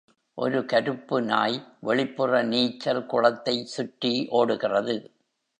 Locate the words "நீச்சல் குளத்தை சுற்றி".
2.43-4.13